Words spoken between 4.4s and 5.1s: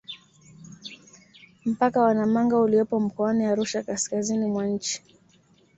mwa nchi